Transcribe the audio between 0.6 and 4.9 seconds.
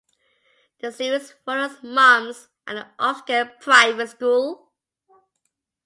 The series follows mums at an upscale private school.